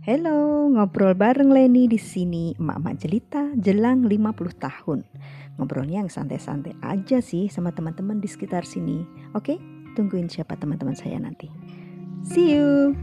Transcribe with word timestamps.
Hello, 0.00 0.64
ngobrol 0.72 1.12
bareng 1.12 1.52
Leni 1.52 1.84
di 1.84 2.00
sini, 2.00 2.56
emak-emak 2.56 2.94
jelita 3.04 3.52
jelang 3.52 4.08
50 4.08 4.32
tahun. 4.56 5.04
Ngobrolnya 5.60 6.00
yang 6.00 6.08
santai-santai 6.08 6.72
aja 6.80 7.20
sih 7.20 7.52
sama 7.52 7.68
teman-teman 7.76 8.16
di 8.16 8.24
sekitar 8.24 8.64
sini. 8.64 9.04
Oke, 9.36 9.60
tungguin 10.00 10.32
siapa 10.32 10.56
teman-teman 10.56 10.96
saya 10.96 11.20
nanti. 11.20 11.52
See 12.24 12.48
you. 12.48 12.96